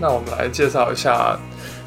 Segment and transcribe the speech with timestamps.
[0.00, 1.38] 那我们来介绍一下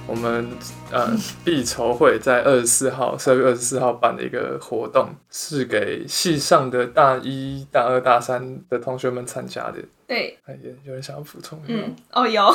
[0.05, 0.49] 我们
[0.91, 1.09] 呃
[1.45, 9.77] 毕筹会在二十四号，十二月二十四号办的一个活动，是给系上的大一、大二、大三的同学们参加的。
[10.07, 11.61] 对，哎，有人想要补充？
[11.67, 12.53] 嗯，哦，有，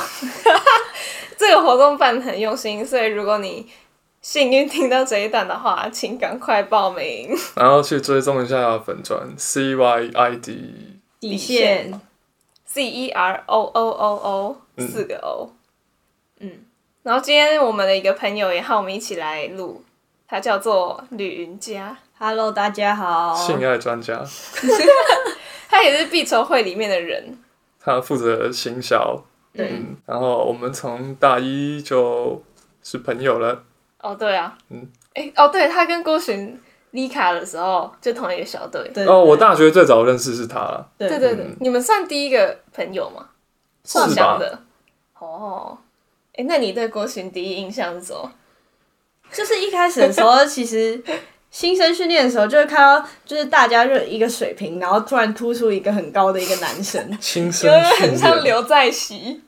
[1.38, 3.66] 这个活动办得很用心，所以如果你
[4.20, 11.99] 幸运听到这一段的话，请赶快报名，然后去追踪一下粉砖 C Y I D 底线
[12.77, 14.57] C E R O O O O。
[14.77, 15.51] 四个 O，
[16.41, 16.51] 嗯，
[17.02, 19.83] 然后今天我们的一个朋友也和我们一起来录，
[20.29, 24.23] 他叫做吕云佳，Hello，大家好，性爱专家，
[25.71, 27.38] 他也是必筹会里面的人，
[27.80, 29.24] 他负责行销，
[29.55, 29.71] 对。
[29.71, 32.43] 嗯，然后我们从大一就
[32.83, 33.65] 是朋友了，
[34.02, 36.61] 哦，对啊，嗯，哎，哦，对，他跟郭洵
[36.97, 43.29] 离卡的时候就同一个小队，对，哦，我大学最早认识是他了，对对对，你们算第一个朋友吗？
[43.85, 44.41] 是吧？
[45.19, 45.77] 哦，
[46.35, 48.33] 哎，那你对郭勋第一印象是什么？
[49.30, 51.02] 就是一开始的时候，其实
[51.51, 57.97] 新生训练的时候，就会看到，就是大家就一个水平，然后突然突出一个很高的一个男生， 新生训练。
[57.97, 59.43] 很像刘在熙，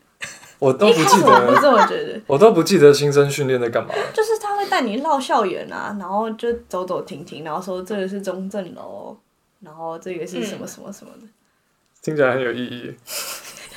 [0.59, 3.95] 我都不记得，我这么觉得，我都不记得新生训练在干嘛。
[4.13, 9.17] 就是他会带你绕校园啊，然后就走走停停，然后说这个是中正楼，
[9.61, 11.31] 然后这个是什么什么什么的，嗯、
[12.03, 12.95] 听起来很有意义。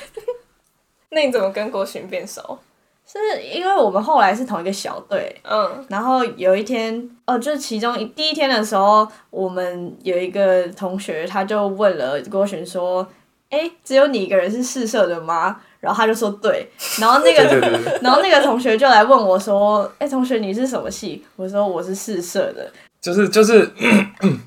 [1.10, 2.58] 那你怎么跟郭洵变熟？
[3.06, 13.06] 是因为我们后来是同一个小队，嗯，然后有一天，哦，就是其中一第一天的时候，我们有一个同学，他就问了郭洵说
[13.50, 16.70] ：“哎，只有你一个人是试射的吗？”然后他就说：“对。”
[17.00, 22.72] 然后那个，对对对然后那个同学就来问我说：“哎，同学，你是什么系？”我说：“我是试射的。”
[23.02, 23.68] 就是就是，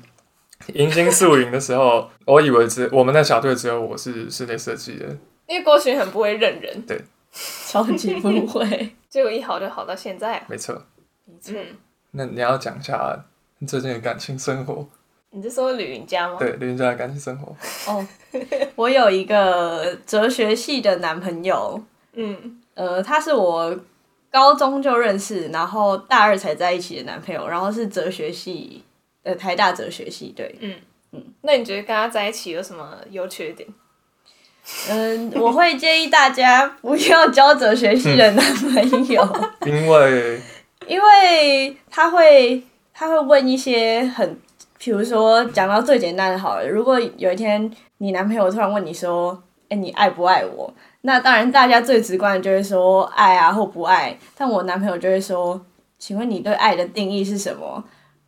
[0.72, 5.04] 迎新宿营的时候，我以为只我们那小队只有我是室内设计的。
[5.46, 6.98] 因为郭洵很不会认人，对，
[7.68, 10.42] 超级不会，结果一好就好到现在。
[10.48, 10.74] 没错，
[11.26, 11.54] 没错。
[12.12, 13.24] 那你要讲一下
[13.58, 14.88] 你最近的感情生活？
[15.36, 16.36] 你是说吕云佳吗？
[16.38, 17.54] 对，吕云佳的感情生活。
[17.92, 18.06] 哦，
[18.74, 21.78] 我有一个哲学系的男朋友，
[22.14, 23.78] 嗯，呃，他是我
[24.30, 28.82] 高中就认识，然后大二才在一起的男朋友，然后是哲学系，
[29.24, 30.74] 呃，台大哲学系，对，嗯
[31.12, 31.22] 嗯。
[31.42, 33.68] 那你觉得跟他在一起有什么优缺点？
[34.88, 39.22] 嗯，我会建议大家不要交哲学系的男朋友，
[39.60, 40.40] 嗯、因为
[40.86, 42.62] 因为他会
[42.94, 44.40] 他会问一些很，
[44.86, 50.72] 比如说讲到最简单的好了，如果有一天你男朋友突然问你说，哎、你爱不爱我？
[51.00, 55.60] 那当然大家最直观的就会说爱啊或不爱，但我男朋友就会说，
[55.98, 57.82] 请问你对爱的定义是什么？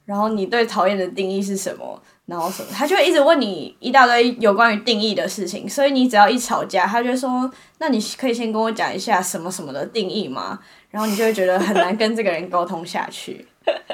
[0.05, 2.03] 然后你对讨厌的定义是什么？
[2.27, 7.49] 然后什么，他就会一直问你一大堆有关于定义的事情，所以你只要一吵架，他就说
[7.79, 10.59] ：“那你可以先跟我讲一下什么什么的定义吗？”
[10.91, 13.47] 然后你就会觉得很难跟这个人沟通下去。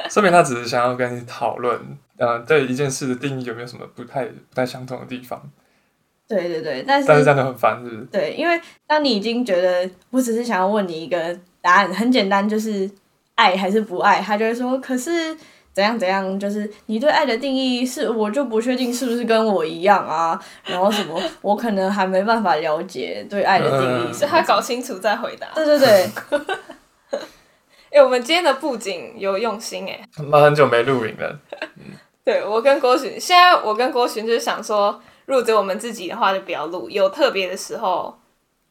[0.08, 1.78] 说明他只是想要跟你讨论，
[2.18, 5.50] 呃，对一件事的定义有没有什么不太不太相同的地方？
[6.28, 8.02] 对对对，但是但是真的很烦，是不是？
[8.12, 12.90] 对，因为当你已经觉得我只是想要问你一个答案，很简单，就是
[13.34, 15.36] 爱还是不爱，他就会说：“可是。”
[15.74, 20.40] 怎样怎样，就是你对爱的定义是，我就不确定是不是跟我一样啊。
[20.64, 25.48] 然后什么，我可能还没办法了解对爱的定义，是他搞清楚再回答。
[25.52, 26.10] 对对对。
[27.10, 30.00] 哎、欸，我们今天的布景有用心哎。
[30.22, 31.40] 妈，很久没录影了。
[32.24, 38.18] 对，我跟郭洵，现在我跟郭洵就是想说，如果只有我们自己的话就不要录，有特别的时候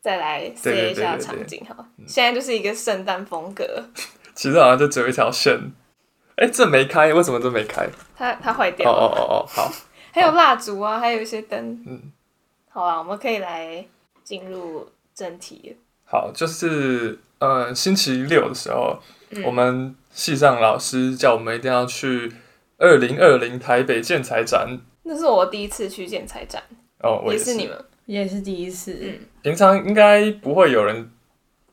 [0.02, 1.86] 再来塞一下场景哈。
[2.08, 3.64] 现在就是一个圣诞风格。
[4.34, 5.72] 其实好像就只有一条线。
[6.36, 7.88] 哎，这没开，为什么这没开？
[8.18, 8.98] 它它坏掉了。
[8.98, 9.72] 哦哦哦哦，好。
[10.12, 11.84] 还有蜡烛啊，还有一些灯。
[11.88, 12.12] 嗯，
[12.70, 13.86] 好啊，我们可以来
[14.24, 15.78] 进入正题。
[16.06, 18.98] 好，就是呃，星期六的时候，
[19.30, 22.32] 嗯、我们系上老师叫我们一定要去
[22.84, 24.78] 二零二零台北建材展。
[25.04, 26.62] 那是我第一次去建材展。
[27.00, 27.52] 哦，我也是。
[27.52, 29.00] 也是你们，也是第一次。
[29.02, 29.20] 嗯。
[29.42, 31.10] 平常应该不会有人，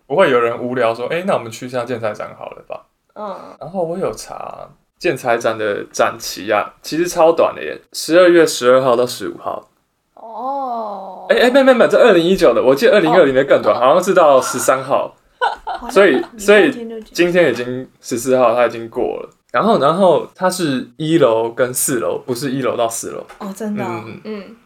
[0.06, 2.86] 不会有人无聊说，哎，那我们去一下建材展好了吧？
[3.14, 4.70] 嗯，然后我有查
[5.00, 9.68] 建材展的展期啊，其实超短的耶，十二月十二号到十五号。
[10.14, 15.16] 哦，哎哎，没没没，这二零一九的，我记得二零二零的更短，好像是到十三号。
[15.90, 16.70] 所以所以
[17.04, 19.30] 今天已经十四号，它已经过了。
[19.52, 23.26] 然后然后它是一楼跟四楼，不是一楼到四楼。
[23.38, 23.84] 哦，真的。
[23.84, 24.56] 嗯嗯，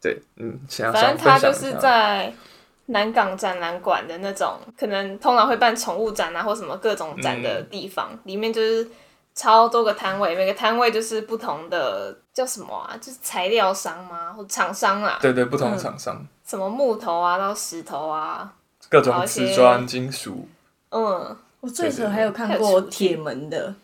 [0.00, 2.32] 对，嗯，想反正它就是在
[2.86, 8.86] 南港展览馆的那种，可能通常会办宠物展啊，或什么各种展的地方，嗯、里面就是
[9.34, 14.32] 超多个摊位，每个摊位就是不同的叫什么啊，就是材料商吗？
[14.32, 15.18] 或厂商啊？
[15.22, 18.52] 对对，不同的厂商、嗯，什么木头啊，到石头啊，
[18.88, 20.46] 各种瓷砖、金属。
[20.90, 23.74] 嗯，我最早还有看过铁门的。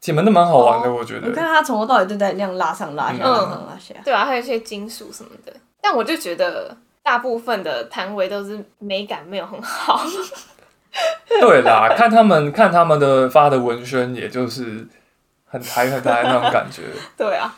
[0.00, 1.28] 铁门的蛮好玩的，我觉得。
[1.28, 3.94] 我看他从头到尾都在那样拉上拉下，拉上拉下。
[4.02, 5.52] 对啊，还有一些金属什么的。
[5.82, 10.00] 但我就觉得大部分的摊位都是美感没有很好。
[11.28, 14.86] 对啦，看他们看他们的发的文宣，也就是
[15.44, 16.84] 很台很台那种感觉。
[17.18, 17.54] 对啊，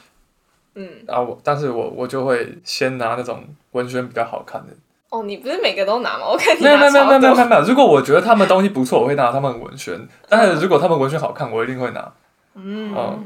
[0.75, 0.91] 嗯。
[1.07, 4.73] 啊，我但是我我就会先拿那种文宣比较好看的。
[5.11, 6.27] 哦，你不是每个都拿吗？
[6.29, 6.79] 我看你拿超多。
[6.79, 7.63] 没有没有没有没有没有没有。
[7.63, 10.07] 如果我觉得他们东西不错，我会拿他们文宣。
[10.29, 12.13] 但是如果他们文宣好看，我一定会拿。
[12.55, 13.19] 嗯，哦、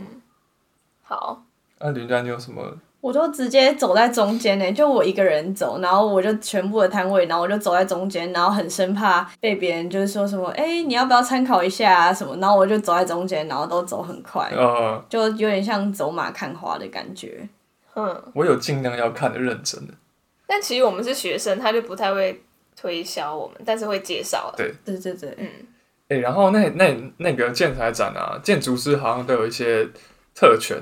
[1.03, 1.43] 好。
[1.81, 2.63] 那林佳，你有什么？
[3.01, 12.37] 我都直接走在中间呢，就我一个人走，然后我就全部的摊位，然后我就走在中间，然后很生怕被别人就是说什么，哎、欸，你要不要参考一下啊什么？
[12.37, 17.49] 然后我就走在中间，然后都走很快，呃，就有点像走马看花的感觉。
[17.97, 19.93] 嗯，我有尽量要看的认真的。
[20.53, 22.45] 但其实我们是学生，他就不太会
[22.77, 24.53] 推销我们，但是会介绍。
[24.55, 25.49] 对，对对对，嗯。
[26.11, 29.89] 哎、欸，然后那那那个建材展啊，建筑师好像都有一些
[30.35, 30.77] 特权。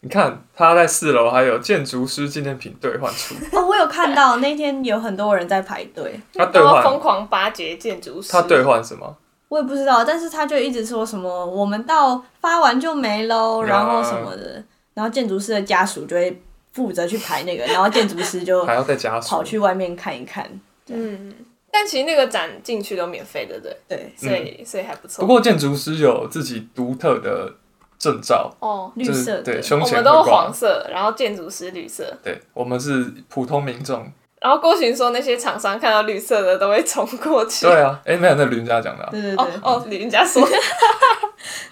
[0.00, 3.34] 你看他在四楼还有建筑师纪念品兑换处。
[3.52, 8.32] 哦，我有看到那天有很多人在排队，他兑换疯狂巴结建筑师。
[8.32, 9.14] 他兑换什么？
[9.48, 14.64] 我也不知道，但是他就一直说什么我们到发完就没喽，然后什么的，
[14.94, 16.42] 然后建筑师的家属就会
[16.72, 20.48] 负责去排那个，然后建筑师就 还要再加跑去外面看一看。
[20.88, 21.34] 嗯。
[21.74, 25.22] 但其实那个展进去都免费的，对对，所以、嗯、所以还不错。
[25.22, 27.50] 不过建筑师有自己独特的
[27.98, 32.14] 证照哦，绿色的，对，胸前我们都黄色，然后建筑师绿色。
[32.22, 34.06] 对，我们是普通民众。
[34.38, 37.64] 然后郭洵说，那些厂商看到绿色的都会冲过去。
[37.64, 39.08] 对啊，哎，没有，那吕云家讲的、啊。
[39.10, 40.46] 对对对，哦，吕云家说。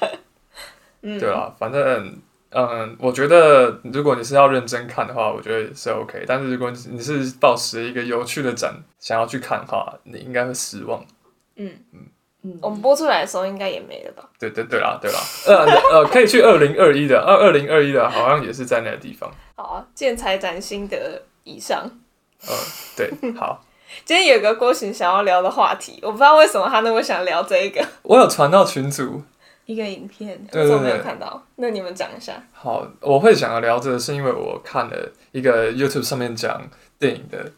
[1.02, 2.18] 嗯，对啊，反正。
[2.52, 6.24] 嗯，我觉得如果你是要认真看的话，我觉得是 OK。
[6.26, 11.04] 但是如果你是抱持一个有趣的展想要去看的话，你应该会失望。
[11.56, 12.00] 嗯嗯
[12.42, 14.28] 嗯，我们播出来的时候应该也没了吧？
[14.38, 19.30] 对对对啦对啦，呃呃，可以去二零二一的，二二零二一的，好像也是在那个地方。
[19.54, 21.88] 好啊，建材展心得以上。
[22.48, 22.54] 嗯，
[22.96, 23.64] 对，好。
[24.04, 27.84] 今天有个郭行想要聊的话题，我不知道为什么他那么想聊这一个。
[28.02, 29.22] 我有传到群组。
[29.70, 31.40] 一个影片，对对对，我没有看到。
[31.56, 32.42] 那你们讲一下。
[32.52, 36.60] 好，我会想要聊这个，是因为我看了一个 YouTube 上面讲
[36.98, 37.52] 电影的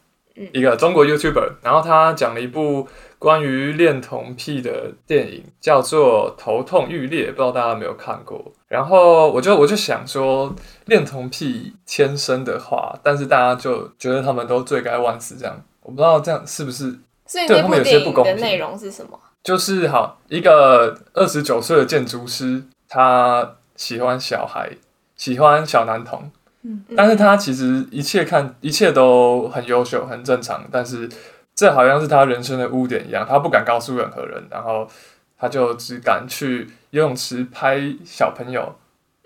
[0.52, 2.86] 一个中国 YouTuber，然后他讲了一部
[3.18, 8.52] 关于恋童癖的电影，叫做《头痛欲裂》，不知道大家有没有看过。
[8.68, 10.54] 然后我就我就想说，
[10.84, 16.98] 恋童癖天生的话，但是大家就觉得他们都罪该万死，这样，我不知道这样是不是？
[17.26, 19.18] 所以那部电影的内容是什么？
[19.42, 24.70] 就是好一个二十九岁的建筑师，他喜欢小孩，
[25.16, 26.30] 喜欢小男童，
[26.62, 31.08] 嗯，但是他其实一切看一切都很优秀，很正常，但是
[31.56, 34.88] 这好像是他人生的污点一样，他不敢告诉任何人，然后
[35.36, 38.76] 他就只敢去游泳池拍小朋友，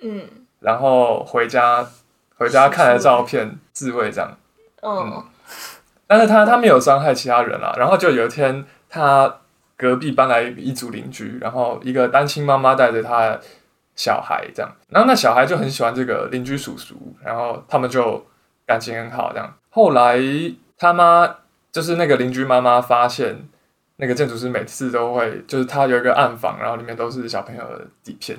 [0.02, 0.22] 嗯，
[0.60, 1.86] 然后回家
[2.38, 4.38] 回家看了照片自慰这样，
[4.80, 5.24] 嗯，嗯，
[6.06, 9.40] 但是他他没有伤害其他人啊，然后就有一天他。
[9.76, 13.38] 隔壁搬来一组邻居，然后一个单亲妈妈带着她
[13.94, 18.26] 小孩这样，然后那小孩就很喜欢这个邻居叔叔，然后他们就
[18.66, 19.54] 感情很好这样。
[19.70, 20.18] 后来
[20.78, 21.36] 他妈
[21.70, 23.48] 就是那个邻居妈妈发现
[23.96, 28.38] 那个建筑师每次都会，就是他有一个暗房，然后里面都是小朋友的底片。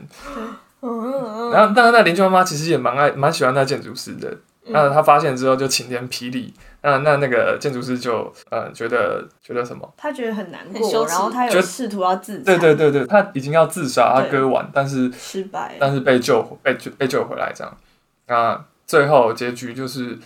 [0.80, 4.36] 然后但是那邻居妈妈其实也蛮爱蛮喜欢那建筑师的。
[4.70, 9.94] 那他发现之后就晴天霹雳，那那那个建筑师就呃觉得觉得什么？
[9.98, 12.40] 他觉得很难过，然后他有试图要自。
[12.40, 17.78] 对对对对，他已经要自杀，他割腕，但是失败，但是被救被救被救回来这样。
[18.28, 20.18] 那最后结局就是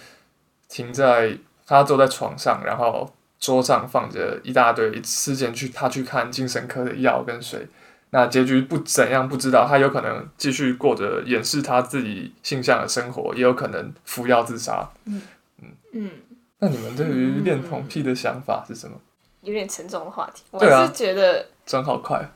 [0.68, 7.68] 停在他坐在床上，然后桌上放着一大堆之前去他去看精神科的药跟水。
[8.12, 14.90] 那结局不怎样不知道，他有可能继续过着掩饰他自己性向的生活，也有可能服药自杀。
[15.06, 15.22] 嗯
[15.62, 16.12] 嗯嗯。
[16.60, 18.96] 那你们对于恋童癖的想法是什么？
[19.42, 22.30] 有点沉重的话题，我是觉得转好快。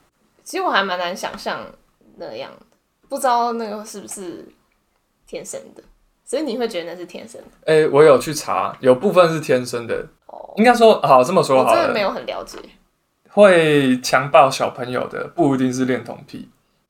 [0.44, 1.63] 其实我还蛮难想象
[2.17, 2.50] 那样，
[3.08, 4.44] 不知道那个是不是
[5.27, 5.84] 天生的，
[6.24, 7.48] 所以你会觉得那是天生的？
[7.65, 10.03] 哎、欸，我有去查，有部分是天生的。
[10.25, 12.58] 哦，应该说好这么说好了，我真的没有很了解。
[13.35, 16.47] 会强暴小朋友的不一定是恋童癖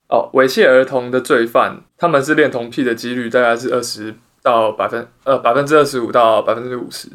[0.08, 7.08] 哦，猥亵儿童的罪犯，他们是恋童癖的几率大概是二十到百分呃百分之二十五到百分之五十，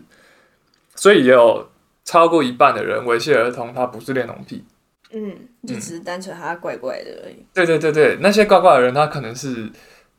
[0.95, 1.69] 所以也有
[2.03, 4.65] 超过一半的人猥亵儿童他不是恋童癖。
[5.13, 5.33] 嗯，
[5.65, 7.45] 就只是单纯他怪怪的而已。
[7.53, 9.69] 对对对对，那些怪怪的人，他可能是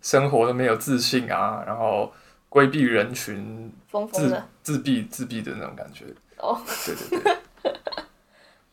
[0.01, 2.11] 生活都没有自信啊，然后
[2.49, 6.07] 规避人群，疯疯的自自闭自闭的那种感觉。
[6.39, 7.37] 哦，对对对，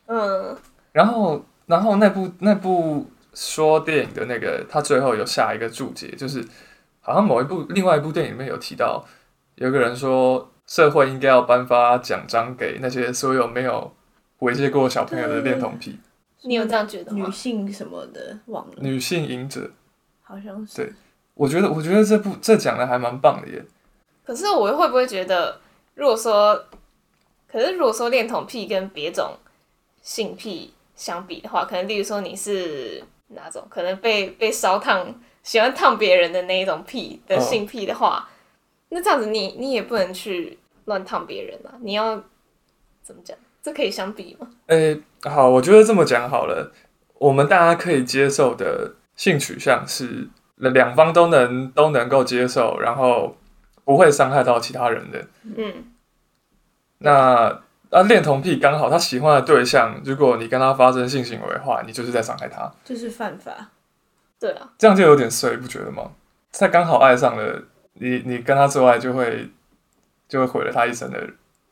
[0.09, 0.57] 嗯。
[0.91, 6.43] 然后，然后那部那部说电影的那个，他最后有下一个注解，就是
[6.99, 9.05] 好像某一部另外一部电影里面有提到，
[9.55, 13.93] 有个人说社会应该要颁发奖章给那些所有没有
[14.39, 15.99] 猥亵过小朋友的恋童癖。
[16.41, 17.25] 你有这样觉得吗？
[17.25, 18.73] 女性什么的忘了。
[18.77, 19.69] 女性隐者，
[20.23, 20.77] 好像是。
[20.77, 20.93] 对，
[21.33, 23.63] 我觉得，我觉得这部这讲的还蛮棒的耶。
[24.25, 25.59] 可是我会不会觉得，
[25.95, 26.63] 如果说，
[27.51, 29.33] 可是如果说恋童癖跟别种
[30.01, 35.13] 性癖相比的话，可能例如说你是哪种，可能被被烧烫，
[35.43, 38.23] 喜欢烫别人的那一种癖的性癖的话，哦、
[38.89, 42.23] 那这样子你你也不能去乱烫别人啊，你要
[43.01, 43.37] 怎么讲？
[43.61, 44.47] 这可以相比吗？
[44.67, 46.71] 诶、欸，好，我觉得这么讲好了。
[47.15, 53.35] 我们大家可以接受的性取向是两方都能都能够接受，然后
[53.83, 55.27] 不会伤害到其他人的。
[55.43, 55.91] 嗯。
[56.99, 63.51] 那啊，恋童癖刚好他喜欢的对象，如果你跟他发生性行为的话，你就是在伤害他，就是犯法。
[64.39, 66.11] 对啊，这样就有点衰，不觉得吗？
[66.51, 69.49] 他刚好爱上了你，你跟他之外就会
[70.27, 71.19] 就会毁了他一生的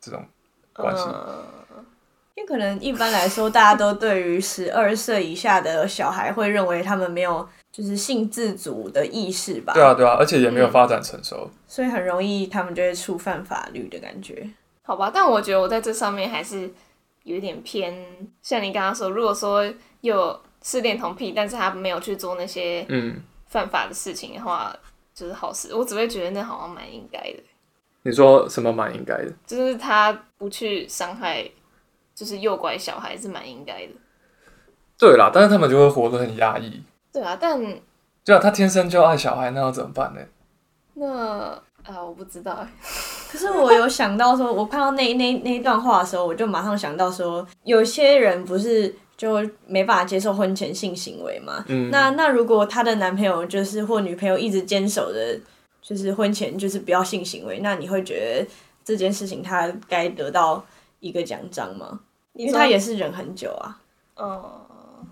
[0.02, 0.26] 这种
[0.74, 1.04] 关系。
[1.08, 1.46] 嗯
[2.36, 9.74] 因为可能一般来说，大家都对于十二岁以下的小孩会认为他们没有就是性自主的意识吧？
[9.74, 14.48] 对啊，对啊，而且也没有发展成熟，嗯，所以很容易他们就会触犯法律的感觉。
[14.88, 16.72] 好吧，但我觉得我在这上面还是
[17.24, 17.94] 有一点偏，
[18.42, 19.64] 像你刚刚说，如果说
[20.00, 24.80] 有是恋童癖，但是他没有去做那些嗯犯法的事情的话，嗯、
[25.14, 25.76] 就是好事。
[25.76, 27.44] 我只会觉得那好像蛮应该的。
[28.04, 29.32] 你说什么蛮应该的？
[29.46, 31.48] 就是他不去伤害。
[32.18, 33.94] 就是诱拐小孩是蛮应该的，
[34.98, 36.82] 对啦，但是他们就会活得很压抑。
[37.14, 37.62] 对啊，但
[38.26, 40.22] 对啊，他天生就爱小孩，那要怎么办呢？
[40.96, 42.68] 那啊，我不知道。
[43.32, 51.64] 可是我有想到说，我看到那那那一段话的时候，我就马上想到说，有些人不是就没办法接受婚前性行为嘛？
[51.68, 51.90] 嗯。
[51.90, 55.40] 那那如果她的男朋友就是或女朋友一直坚守着，
[55.82, 58.48] 就是婚前就是不要性行为，那你会觉得
[58.84, 60.64] 这件事情他该得到
[61.00, 62.02] 一个奖章吗？
[62.34, 63.80] 因为他也是忍很久啊，
[64.16, 65.08] 哦、嗯，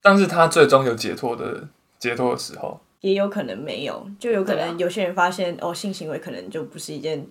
[0.00, 1.68] 但是他最终有解脱的
[1.98, 7.26] 解脱的时候，也有可能没有，就有可能有些人发现、啊、哦，性行为可能就不是一件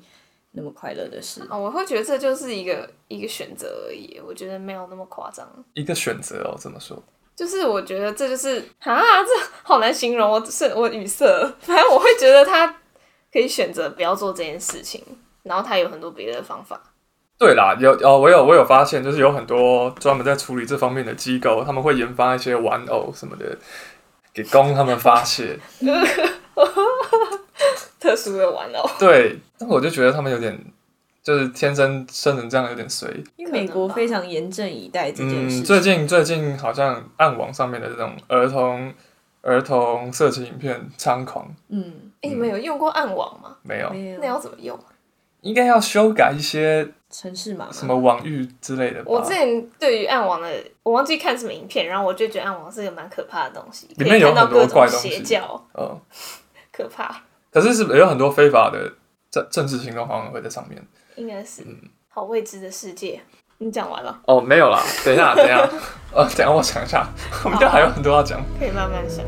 [0.52, 1.42] 那么快乐的事。
[1.50, 5.48] 哦，我会觉得这就是一个一个选择而已，我觉得没有那么夸张。
[5.74, 7.02] 一个选择哦，怎么说？
[7.36, 9.30] 就是我觉得这就是啊，这
[9.64, 11.26] 好难形容，我是我语塞。
[11.62, 12.68] 反正我会觉得他
[13.32, 15.02] 可以选择不要做这件事情，
[15.44, 16.82] 然后他有很多别的方法。
[17.38, 23.58] 对啦，有哦，我有我有发现，就是有很多专门在处理这方面的机构，他们会研发一些玩偶什么的，
[24.43, 25.60] 给供他们发泄。
[28.00, 28.89] 特殊的玩偶。
[28.98, 30.58] 对，但我就觉得他们有点，
[31.22, 33.22] 就是天生生成这样有点随。
[33.36, 35.60] 因为美国非常严阵以待这件事。
[35.60, 38.93] 嗯，最近最近好像暗网上面的这种儿童
[39.41, 41.53] 儿童色情影片猖狂。
[41.67, 43.58] 嗯，哎、欸，你们有用过暗网吗？
[43.63, 43.91] 没有。
[44.22, 44.79] 那要怎么用？
[45.41, 46.88] 应该要修改一些。
[47.12, 49.01] 城市嘛什么网域之类的？
[49.03, 50.48] 我之前对于暗网的，
[50.84, 56.00] 我忘记看什么影片，然后我就觉得暗网是一个蛮可怕的东西，里面有很多怪东西，邪教，嗯，
[56.72, 57.24] 可怕。
[57.51, 58.93] 可是是不是有很多非法的
[59.31, 60.79] 政政治行动，好像会在上面？
[61.15, 61.75] 应该是，嗯，
[62.10, 63.19] 好未知的世界。
[63.58, 64.22] 你讲完了？
[64.27, 65.67] 哦，没有啦，等一下，等一下，
[66.13, 67.10] 呃， 等一下我想一下，
[67.43, 69.25] 我们家还有很多要讲，可以慢慢想。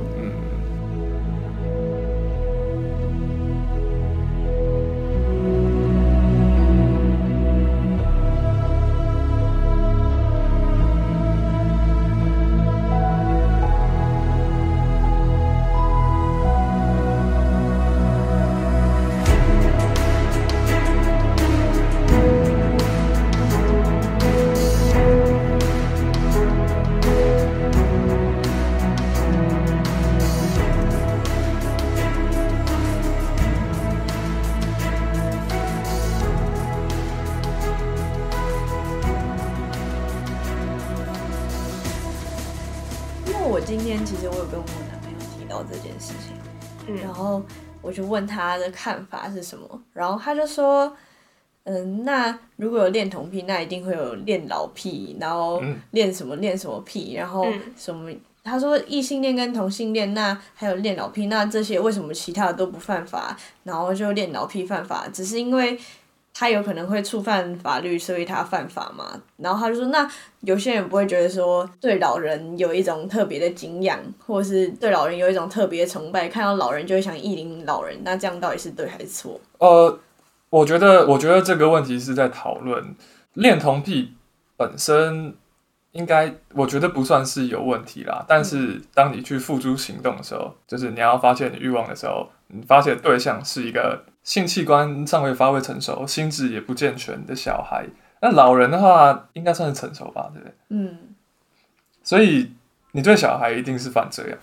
[48.11, 50.95] 问他的看法是什么，然后他就说，
[51.63, 58.11] 嗯，那如果有恋童癖，那一定会有恋老癖，然后恋什么恋什么癖，然后什么。
[58.43, 65.07] 他说异性恋跟同性恋，那还有恋老癖，那这些为什么其他的都不犯法，然后就恋老癖犯法？
[65.13, 65.79] 只是因为
[66.33, 69.21] 他有可能会触犯法律，所以他犯法嘛。
[69.37, 70.09] 然后他就说，那
[70.41, 79.39] 有些人不会觉得说对老人有一种特别的敬仰，或者是对老人有一种特别的崇拜，看到老人就会想意淫老人，那这样到底是对还是错？
[79.59, 79.99] 呃，
[80.49, 82.95] 我觉得，我觉得这个问题是在讨论
[83.33, 84.13] 恋童癖
[84.57, 85.35] 本身。
[85.93, 97.85] 应该我觉得不算是有问题啦，但是当你去付诸行动的时候，就是你要发现你欲望的时候，你发现对象是一个性器官尚未发育成熟、心智也不健全的小孩。
[98.21, 100.53] 那老人的话，应该算是成熟吧，对不对？
[100.69, 101.15] 嗯。
[102.03, 102.51] 所以
[102.91, 104.37] 你对小孩一定是犯罪啊。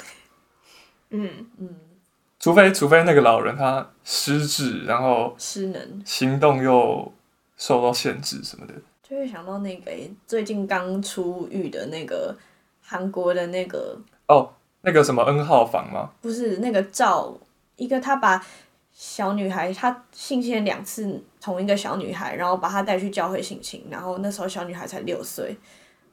[1.10, 1.68] 嗯嗯。
[2.40, 7.12] 除非除非那个老人他失智，然后失能，行动又
[7.56, 8.74] 受到限制什么的。
[9.02, 9.92] 就会想到那个
[10.26, 12.36] 最近刚出狱的那个
[12.82, 14.52] 韩国的那个哦，
[14.82, 16.10] 那个什么 N 号房吗？
[16.20, 17.34] 不是那个赵
[17.76, 18.44] 一个他把
[18.94, 25.56] 小女孩她性侵两次同一个小女孩，然后把她带去教会性侵，然后那时候小女孩才六岁，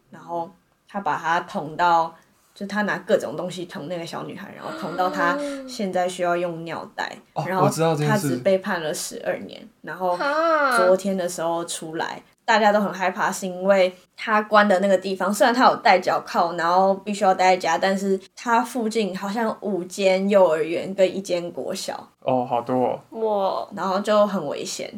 [0.10, 0.52] 然后
[0.88, 2.14] 他把她捅到，
[2.56, 10.18] 就他拿各种东西捅那个小女孩，然后捅到她现在需要用尿袋，哦、然后她只被判了十二年，然后
[10.76, 12.22] 昨天的时候出来。
[12.44, 22.10] 大家都很害怕，是因为他关的那个地方，虽然他有戴脚铐，然后必须要待在家，但是他附近好像五间幼儿园跟一间国小。
[22.20, 23.00] 哦，好多哦。
[23.20, 24.92] 哇，然后就很危险。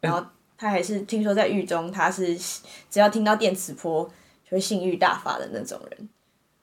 [0.00, 0.24] 然后
[0.56, 2.36] 他还是听说在狱中，他是
[2.90, 4.04] 只要听到电磁波
[4.44, 6.08] 就会性欲大发的那种人。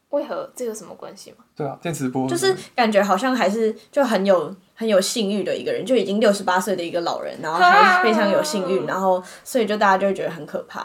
[0.10, 1.38] 为何这有什么关系吗？
[1.55, 10.81] 对啊，电磁波就是感觉好像还是就很有很有性欲的一个人，就已经六十八岁的一个老人，然后还非常有性欲，然后所以就大家就会觉得很可怕。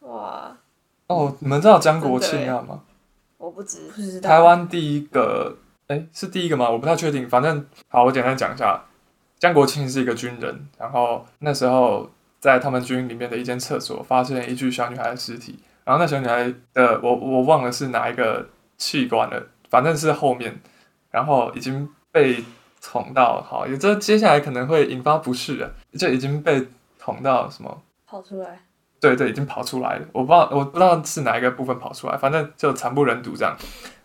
[0.00, 0.56] 哇！
[1.08, 2.80] 哦，你们知道江国庆案吗？
[3.38, 4.28] 我不知，不知道。
[4.28, 5.56] 台湾第一个，
[5.88, 6.70] 哎，是第一个吗？
[6.70, 7.28] 我不太确定。
[7.28, 8.84] 反正好，我简单讲一下，
[9.38, 12.10] 江国庆是一个军人，然后那时候
[12.40, 18.48] 在他们军里面的一间厕所发现一具小女孩的尸体，然后那小女孩的我我忘了是哪一个。
[18.78, 20.60] 器官了，反正是后面，
[21.10, 22.44] 然后已经被
[22.88, 25.68] 捅到，好，也这接下来可能会引发不适了，
[25.98, 26.68] 就已经被
[27.00, 27.82] 捅到什么？
[28.06, 28.60] 跑出来？
[29.00, 33.56] 对对，已经跑出来了，我不知道，我不知道是哪一个部分跑出来，反正就惨不忍睹这样。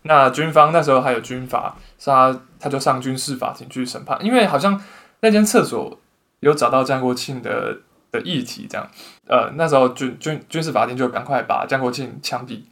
[0.02, 4.78] 那军方那时候还有军法，是他他就上军事法庭去审判，因为好像
[5.20, 5.98] 那间厕所
[6.40, 7.78] 有找到江国庆的
[8.10, 8.86] 的遗体，这样，
[9.28, 12.62] 呃，那时候军军军事法庭就赶快把江国庆枪毙。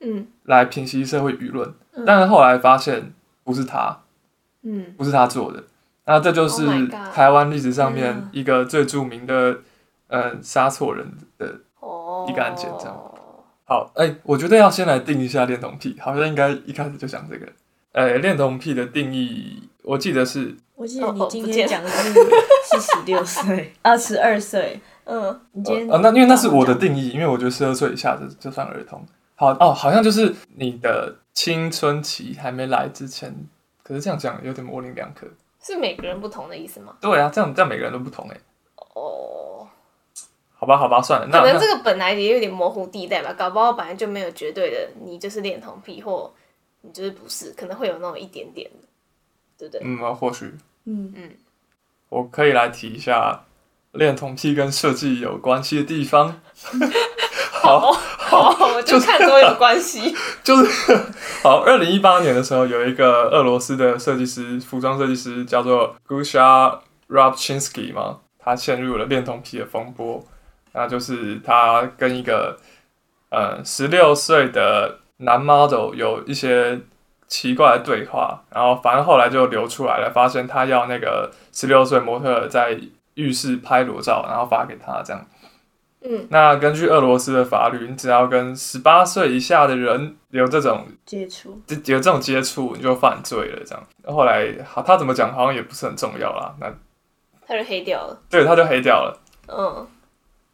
[0.00, 1.74] 嗯，来平息社会舆论，
[2.06, 3.12] 但是后来发现
[3.44, 3.98] 不是他，
[4.62, 5.62] 嗯，不是他做的，
[6.06, 9.58] 那这就是台湾历史上面一个最著名的，
[10.08, 11.06] 嗯，杀错人
[11.38, 11.46] 的
[12.28, 12.96] 一个案件，这样。
[13.64, 17.46] 好，哎、欸，我觉得要先来定一下恋童癖，好像应该一开始就讲这个。
[17.92, 29.04] 呃、欸，恋童癖的定义，我记得是，我记得你今天讲的是是十六岁，二， 十二岁，嗯，你今天啊，那因为那是我的定义，因为我觉得十二岁以下就就算儿童。
[29.34, 33.34] 好哦，好像就是你的青春期还没来之前，
[33.90, 35.26] 可是这样讲有点模棱两可。
[35.60, 36.96] 是每个人不同的意思吗？
[37.00, 38.40] 对啊，这样这样每个人都不同哎。
[38.94, 39.66] 哦，
[40.54, 41.26] 好吧，好吧，算了。
[41.26, 46.32] 那可能这个本来也有点模糊地带吧，搞不好本来就没有绝对的，你就是恋童癖，或
[46.82, 48.86] 你就是不是，可能会有那种一点点的，
[49.58, 49.82] 对不对？
[49.84, 50.54] 嗯，或许。
[50.84, 51.30] 嗯嗯，
[52.10, 53.44] 我可以来提一下
[53.90, 56.40] 恋童癖跟设计有关系的地方。
[57.62, 57.92] 好。
[57.92, 60.14] 好，我就看多有关系。
[60.44, 60.96] 就是
[61.42, 70.22] 好，二零一八年的时候，有一个俄罗斯的设计师，服装设计师叫做 Gusha Rabchinsky 嘛，他陷入了恋童癖的风波。
[70.72, 72.56] 那就是他跟一个
[73.30, 76.80] 呃十六岁的男 model 有一些
[77.26, 82.78] 奇怪的对话，然后反正后来就流出来了，发现他要那个十六岁模特在
[83.14, 85.26] 浴室拍裸照，然后发给他这样。
[86.02, 93.62] 嗯，那根据俄罗斯的法律，你只要跟十八岁以下的人有这种接触，有这种接触，你就犯罪了。
[93.66, 96.56] 这样，后来好，他怎么讲好像也不是很重要啦。
[96.58, 96.72] 那
[97.46, 99.20] 他就黑掉了，对，他就黑掉了。
[99.48, 99.86] 嗯，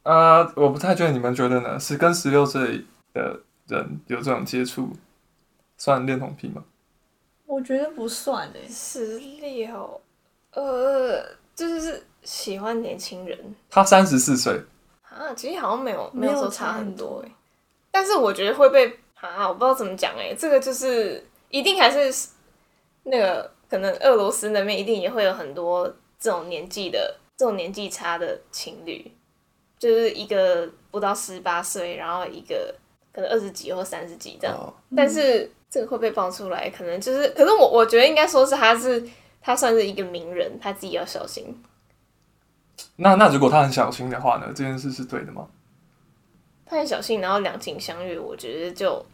[0.02, 1.78] 啊、呃，我不太确定你们觉得呢？
[1.78, 4.90] 是跟十六岁的人有这种接触，
[5.76, 6.64] 算恋童癖吗？
[7.46, 10.00] 我觉得不算诶，十六，
[10.54, 13.38] 呃，就是喜欢年轻人。
[13.70, 14.60] 他三十四岁。
[15.16, 17.30] 啊，其实好像没有没有说差很多哎，
[17.90, 22.28] 但是我觉得会被啊，我不知道怎么讲哎，这个就是一一定还是
[23.04, 25.86] 那个可能俄罗斯那边一定也会有很多
[26.20, 29.10] 这种年纪的这种年纪差的情侣，
[29.78, 32.74] 就是一个不到十八岁，然后一个
[33.12, 34.54] 可能二十几或三十几这样。
[34.54, 39.02] 哦、但是这个会被爆出来，可能就是，可是我我觉得应该说是他是
[39.40, 41.62] 他算是一个名人，他自己要小心。
[42.96, 44.46] 那那如果他很小心的话呢？
[44.48, 45.46] 这件事是对的吗？
[46.66, 49.04] 他很小心，然后两情相悦，我觉得就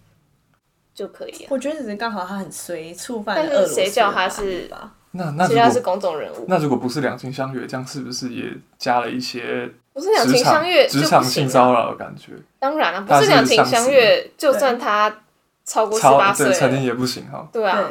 [0.94, 1.46] 就可以了。
[1.50, 4.70] 我觉得只是刚好他很随触犯，但是谁叫他是？
[5.14, 6.46] 那那谁叫他是公众人物？
[6.48, 12.32] 那如果不是两情相悦，这样是不是也加了一些不是两情相悦职场性骚扰的感觉？
[12.58, 15.14] 当然了，不是两情相悦，就算他
[15.66, 17.46] 超过十八岁，成年也不行哈。
[17.52, 17.90] 对啊，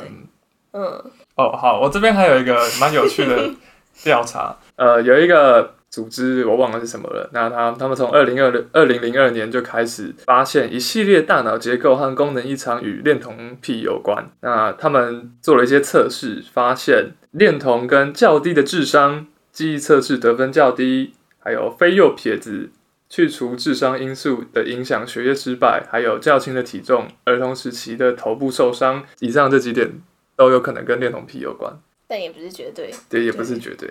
[0.74, 1.04] 嗯
[1.36, 3.52] 哦好，我这边还有一个蛮有趣的
[4.04, 5.76] 调查，呃，有一个。
[5.92, 7.30] 组织我忘了是什么了。
[7.34, 14.32] 那他他们从二零二二零零二年就开始发现一系列大脑结构和功能异常与恋童癖有关。
[14.40, 22.70] 那他们做了一些测试，发现恋童跟较低的智商、记忆测试得分较低，还有非右撇子、
[23.10, 30.02] 去除智商因素的影响学业失败，还有较轻的体重、儿童时期的头部受伤，以上这几点
[30.38, 31.78] 都有可能跟恋童癖有关。
[32.12, 33.90] 但也不是绝对，对，也不是绝对。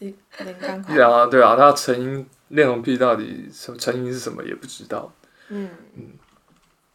[0.00, 5.12] 对啊，对啊，他成因恋童癖到底什么成因是什么也不知道。
[5.48, 6.12] 嗯嗯，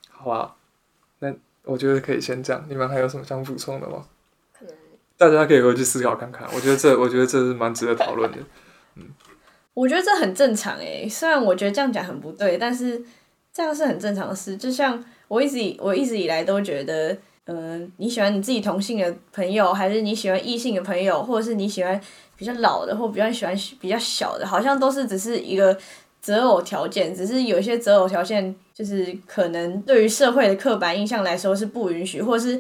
[0.10, 0.56] 好啊，
[1.20, 1.32] 那
[1.66, 2.66] 我觉得可以先这样。
[2.68, 4.04] 你们还有什么想补充的吗？
[4.58, 4.74] 可能
[5.18, 6.50] 大家可以回去思考看看。
[6.52, 8.40] 我觉得这，我觉得这是蛮值得讨论的。
[8.96, 9.06] 嗯，
[9.76, 11.08] 我觉得这很正常诶。
[11.08, 13.00] 虽然我觉得这样讲很不对，但是
[13.54, 14.58] 这样是很正常的事。
[14.58, 22.00] 就像我一直以我一直以来都觉得，嗯、呃，你喜欢你自己同性的朋友，还是你喜欢异性的朋友，或者是你喜欢。
[22.40, 25.78] 比较老的或比较喜欢比较小的，好像都是只是一个
[26.22, 32.58] 择偶条件，只是有一些择偶条件就是可能对于社会的刻板印象来说是不允许，或是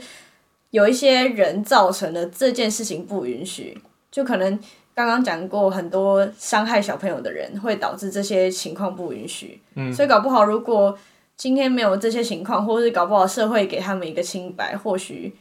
[0.71, 4.59] 有一些人造成的这件事情不允许，就可能
[4.93, 10.93] 刚刚讲过很多伤害小朋友的人会导致这些情况不允许，嗯，所以搞不好如果
[11.39, 15.33] 今天没有这些情况，或是搞不好社会给他们一个清白，或许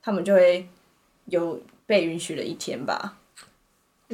[0.00, 0.66] 他们就会
[1.26, 3.18] 有被允许的一天吧。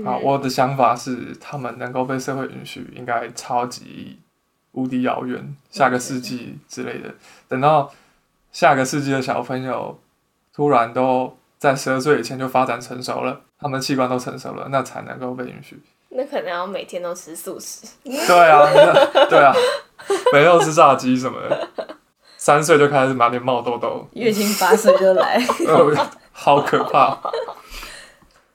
[0.05, 4.19] 啊，我的想法是，他们能够被社会允许，应该超级
[4.73, 7.15] 无敌遥远，下个世纪之类的。
[7.47, 7.93] 等到
[8.51, 10.01] 下个世纪的小朋友
[10.53, 15.81] 突然都在十二岁以前就发展成熟了，他们器官都成熟了，那才能够被允许。
[16.11, 17.87] 那可能要每天都吃素食。
[18.05, 18.67] 对啊，
[19.31, 19.55] 对啊，
[20.33, 21.69] 每天都吃炸鸡什么的，
[22.37, 25.41] 三岁就开始满脸冒痘痘，月经八岁就来，
[26.33, 27.19] 好可怕。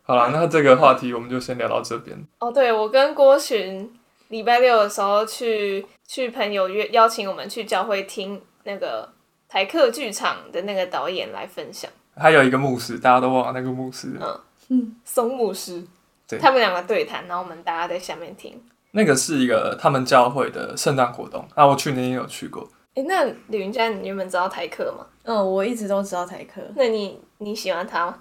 [0.03, 2.15] 好了，那这个话题我们就先聊到这边。
[2.39, 3.89] 哦，对，我跟郭洵
[4.27, 9.07] 礼拜六的时候去去朋友约邀请我们去教会听那个
[9.47, 11.89] 台客剧场的那个导演来分享。
[12.17, 14.09] 还有一个牧师，大家都忘了那个牧师。
[14.21, 14.39] 嗯
[14.69, 15.83] 嗯，松牧师。
[16.27, 16.39] 对。
[16.39, 18.61] 他们两个对谈，然后我们大家在下面听。
[18.91, 22.67] 那个是一个他们教会的圣诞活动，啊，我去年也有去过。
[22.93, 25.05] 哎，那李云佳，你原本知道台客吗？
[25.23, 26.61] 嗯，我一直都知道台客。
[26.75, 28.19] 那你你喜欢他吗？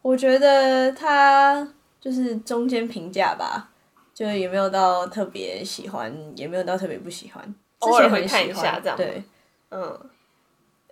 [0.00, 1.68] 我觉得他
[2.00, 3.68] 就是中间评价吧，
[4.14, 8.96] 就也没有到特别喜欢，也没有到特别不喜欢，偶尔会看一下这样。
[8.96, 9.22] 对，
[9.70, 10.00] 嗯，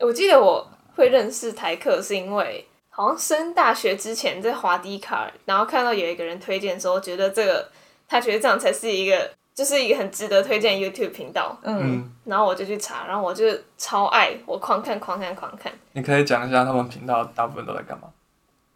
[0.01, 7.71] 我记得我会认识台客是因为好像升大学之前在滑 Dcard，然后看到有一个人推荐说，觉得这个
[8.09, 11.55] 他觉得这样才是一个，就是一个很值得推荐 YouTube 频道。
[11.63, 13.45] 嗯，然后我就去查，然后我就
[13.77, 15.71] 超爱，我狂看狂看狂看。
[15.93, 18.09] 你可以讲一下他们频道大部分都在干嘛？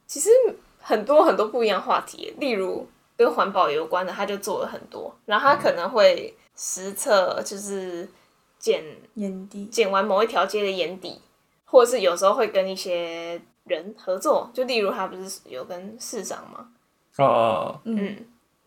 [0.06, 0.28] 其实
[0.83, 5.16] 很多很多不一样话题，例如跟环保有关的，他就做了很多。
[5.24, 8.06] 然后他可能会实测，就是
[8.59, 11.22] 捡眼底，捡完某一条街的眼底，
[11.64, 16.68] 或者是有时候会跟一些人合作，就例如他不是有跟市长吗？
[17.16, 18.16] 哦，嗯，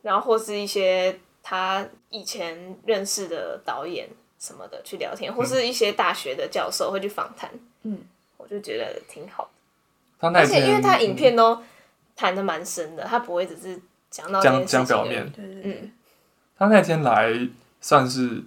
[0.01, 4.07] 然后或是一些他以前认识的导演
[4.39, 7.51] 什么的去聊天，或是一些大学的教授会去访谈。
[7.81, 7.99] 嗯，
[8.37, 9.49] 我就觉得挺好。
[10.19, 11.61] 而且因为他影片都
[12.15, 13.77] 谈的蛮深的，他不会只是
[14.09, 15.29] 讲到讲讲表面。
[15.31, 15.91] 对对对。
[16.57, 17.49] 他那天来
[17.81, 18.41] 算是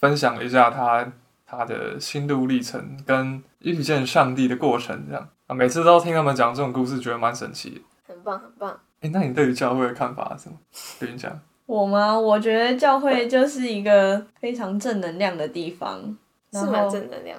[0.00, 1.12] 分享了一下他
[1.46, 7.80] 他的心路历程跟遇见上帝的过程，这样啊，每次都听他们讲这种故事，觉得蛮神奇的。
[8.08, 8.78] 很棒，很棒。
[9.00, 10.56] 哎，那你对于教会的看法是什么？
[11.00, 11.38] 跟你讲。
[11.66, 12.18] 我吗？
[12.18, 16.16] 我觉得教会就是一个非常正能量的地方，
[16.52, 17.38] 是蛮正能量。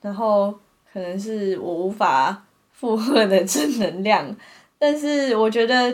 [0.00, 0.52] 然后
[0.92, 2.42] 可能是我无法。
[2.78, 4.36] 负荷的正能量，
[4.78, 5.90] 但是我觉得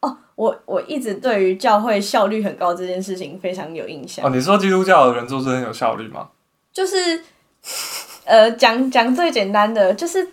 [0.00, 4.26] 哦，我我一直对于教会效率很高这件事情非常有印象。
[4.26, 6.28] 哦，你说基督教的人做事很有效率吗？
[6.72, 7.22] 就是，
[8.24, 10.26] 呃，讲讲最简单的，就是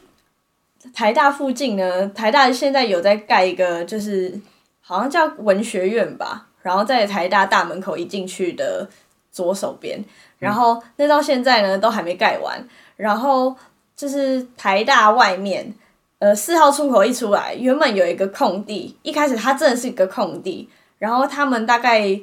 [0.94, 4.34] 台大附近呢，台大现在有在盖一个，就是
[4.82, 8.89] 好像叫文学院吧，然后在台大大门口一进去的
[9.32, 10.04] 左手边，
[10.39, 12.67] 然后那到现在呢都还没盖完，
[12.98, 13.56] 然后
[13.96, 15.74] 就是台大外面，
[16.20, 20.67] 呃，四号出口一出来，原本有一个空地，一开始它真的是一个空地，
[20.98, 22.20] 然后他们大概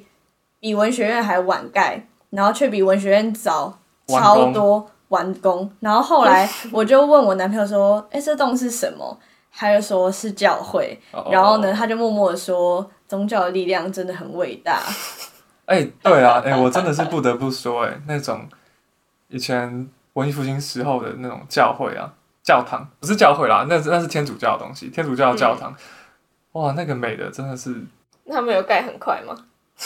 [0.60, 4.90] 比文学院还晚盖，然后却比文学院早超多。
[5.08, 9.18] 完工，然后后来我就问我男朋友说：“哎、欸，这栋是什么？”
[9.50, 10.98] 他就说是教会。
[11.12, 11.32] Oh.
[11.32, 14.80] 然后呢，他就默默的说：“宗教的力量真的很伟大。”
[15.66, 18.48] 哎、欸，对啊，哎、欸，我真的是不得不说、欸，哎，那种
[19.28, 25.72] 以前文艺复兴时候的那种教会啊，教堂不是教会啦，那是那是天主教的东西，天主教的教堂，
[26.52, 27.74] 嗯、哇，那个美的真的是。
[28.24, 29.34] 那他们有盖很快吗？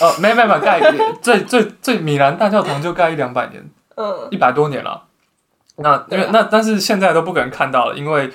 [0.01, 0.81] 哦，没没没盖，
[1.21, 3.65] 最最最米兰大教堂就盖一两百年，
[3.97, 5.05] 嗯，一百多年了。
[5.77, 8.31] 那因为那但是现在都不可能看到了，因为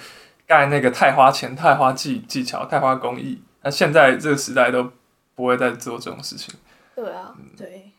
[0.46, 3.42] 盖那个太花钱、太花技技巧、太花工艺。
[3.62, 4.92] 那现在这个时代都
[5.36, 6.56] 不会再做这种事情。
[6.96, 7.92] 对啊，嗯、对。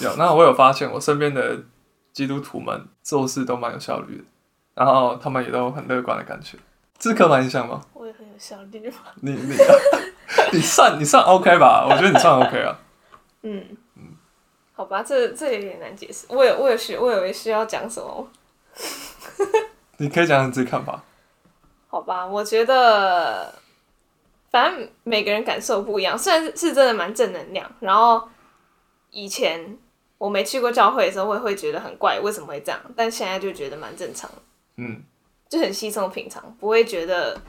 [0.00, 1.58] 有，那我有发现，我身边的
[2.12, 4.24] 基督徒们做事都蛮有效率的，
[4.74, 6.56] 然后他们也都很乐观的感觉。
[6.98, 7.80] 这是刻板印象吗？
[7.92, 8.90] 我也很有效率。
[9.20, 9.54] 你你
[10.52, 11.86] 你算你算 OK 吧？
[11.88, 12.78] 我觉得你算 OK 啊。
[13.42, 13.64] 嗯
[13.96, 14.02] 嗯，
[14.74, 16.26] 好吧，这这有点难解释。
[16.30, 18.26] 我有我有需我以为需要讲什么。
[19.98, 21.02] 你可以讲你自己看法。
[21.88, 23.54] 好吧，我觉得
[24.50, 27.70] 反正每个人感受不一样，虽然是是真的蛮正能量。
[27.80, 28.28] 然后
[29.10, 29.78] 以前
[30.18, 32.78] 我没去过教会的时候，会会觉得很怪，为什么会这样？
[32.94, 34.30] 但现在就觉得蛮正常，
[34.76, 35.02] 嗯，
[35.48, 37.40] 就很稀松平常，不会觉得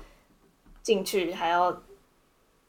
[0.82, 1.82] 进去还要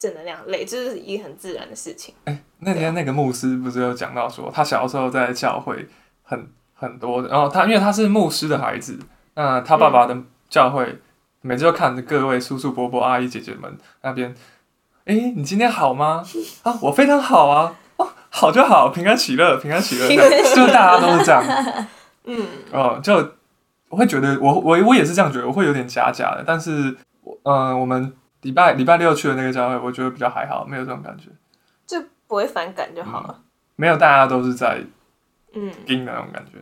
[0.01, 2.13] 正能量累，就是一个很自然的事情。
[2.25, 5.87] 哎、欸，那天那个牧师不是有讲到说，他小时候在教会
[6.25, 6.53] 很。
[6.79, 7.21] 很多。
[7.21, 8.99] 的，然后他因为他是牧师的孩子，
[9.35, 10.17] 那他爸爸的
[10.49, 11.01] 教会、嗯、
[11.43, 14.35] 每次都看着各位叔叔伯伯、阿姨姐姐们那边，
[15.05, 16.25] 哎，你今天好吗？
[16.63, 20.09] 啊，我非常好啊，哦，好就好，平安喜乐，平安喜乐，
[20.55, 21.45] 就是大家都是这样，
[22.25, 23.33] 嗯，哦，就
[23.89, 26.97] 我会觉得我我我也是这样觉得，我会有点假假的，但是，
[27.45, 28.13] 嗯、呃，我们
[28.43, 31.25] 礼拜礼拜六去的那个教会，我觉得比较还好，没有这种感觉，
[31.87, 33.45] 就不会反感就好了，嗯、
[33.77, 34.83] 没有大家都是在。
[35.59, 36.59] 嗯，硬的那种感觉。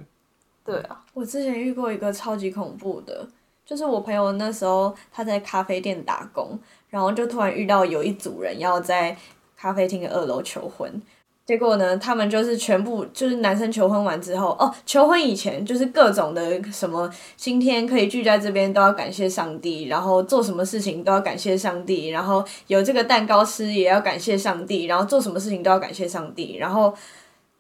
[0.65, 3.25] 对啊，我之前遇过一个超级恐怖的，
[3.65, 6.59] 就是我朋友那时候他在咖啡店打工，
[6.91, 9.17] 然后就突然遇到有一组人要在
[9.57, 11.01] 咖啡厅的二楼求婚，
[11.45, 26.93] 结果呢，他们就是全部就是男生求婚完之后，哦，求婚以前就是各种的什么，今天可以聚在这边都要感谢上帝，然后做什么事情都要感谢上帝，然后有这个蛋糕吃也要感谢上帝，然后做什么事情都要感谢上帝，然后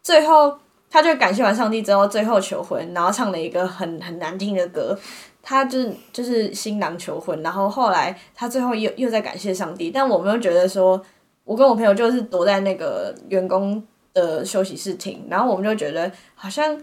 [0.02, 0.58] 最后。
[0.90, 4.98] 他就感谢完上帝之后，最后求婚，然后唱了一个很很难听的歌。
[5.48, 9.92] 他就是就是新郎求婚，然后后来他最后又又在感谢上帝。
[9.92, 11.00] 但我们又觉得说，
[11.44, 13.80] 我跟我朋友就是躲在那个员工
[14.12, 16.76] 的休息室听，然后我们就觉得好像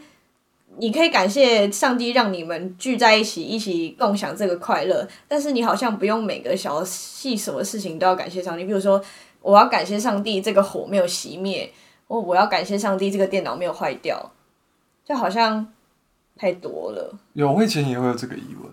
[0.78, 5.06] 你可以感谢上帝让你们聚在一起，一起共享这个快乐。
[5.28, 9.04] 但是你好像不用每个小细什么事情都要感谢上帝，比如说
[9.42, 11.70] 我要感谢上帝这个火没有熄灭。
[12.08, 14.32] 我我要感谢上帝，这个电脑没有坏掉，
[15.04, 15.66] 就好像
[16.36, 17.18] 太多了。
[17.34, 18.72] 有，我以前也会有这个疑问，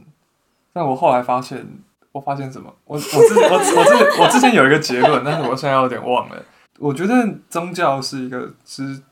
[0.73, 1.66] 但我后来发现，
[2.12, 2.75] 我发现什么？
[2.85, 6.45] 我我之我我之我之前有一个结论，但是我现在有点忘了。
[6.79, 7.14] 我觉得
[7.49, 9.03] 宗教是一个是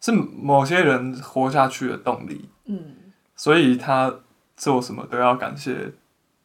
[0.00, 2.94] 是某些人活下去的动力，嗯，
[3.36, 4.14] 所以他
[4.56, 5.92] 做什么都要感谢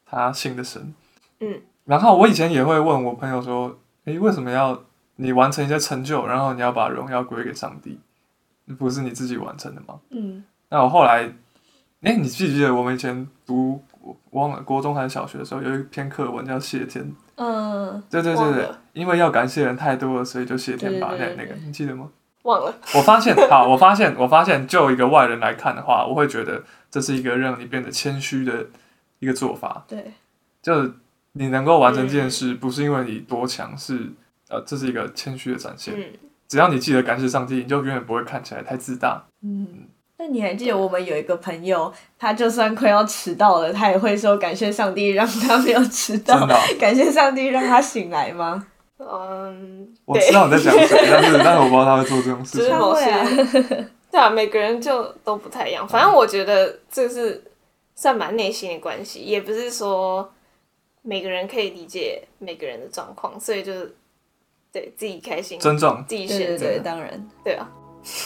[0.04, 0.94] 他信的神，
[1.40, 1.62] 嗯。
[1.84, 4.82] 然后我以前也会问我朋友说，诶，为什么要？
[5.16, 7.98] 你完成一些成就，然后你要把荣耀归给上帝，
[8.78, 10.00] 不是你自己完成的吗？
[10.10, 10.42] 嗯。
[10.70, 11.22] 那我后来，
[12.02, 17.14] 哎、欸，你记不记得我们以前读，我忘了国中还是小学的时候，有一篇课文叫谢天。
[17.36, 18.02] 嗯。
[18.10, 21.12] 对对对对，因为要感谢人太多了，所以就谢天吧。
[21.16, 22.08] 那那个你记得吗？
[22.42, 22.74] 忘了。
[22.96, 28.66] 我发现，好，我发现，我发现，就一个外人来看的话，我会觉得这是一个让你变得谦虚的
[29.20, 29.84] 一个做法。
[29.86, 30.12] 对。
[30.60, 30.92] 就
[31.32, 34.10] 你能够完成这件事，不是因为你多强，是。
[34.54, 35.92] 呃，这是一个谦虚的展现。
[35.96, 36.04] 嗯，
[36.46, 39.24] 只要你记得感谢上帝，你就永远不会看起来太自大。
[39.42, 39.88] 嗯，
[40.18, 46.46] 那你还记得我们有一个朋友，他就算快要迟到了，他也会说感谢上帝让他没有迟到？
[46.78, 48.64] 感谢上帝让他醒来吗？
[48.98, 52.70] 嗯，我知道你在讲谁，但是但是我不知道他会做这种事情。
[52.70, 53.26] 他会啊，
[54.12, 55.86] 对啊，每个人就都不太一样。
[55.88, 57.42] 反正我觉得这是
[57.96, 60.32] 算蛮内心的关系，也不是说
[61.02, 63.72] 每个人可以理解每个人的状况，所以就。
[64.74, 67.10] 对自己开心，尊重自己选择，当然，
[67.44, 67.68] 对啊。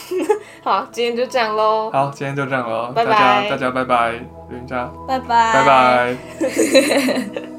[0.61, 1.89] 好，今天就这样喽。
[1.91, 2.91] 好，今天就这样喽。
[2.93, 4.13] 拜拜大家大家拜拜，
[4.49, 7.49] 云家，拜拜，拜拜。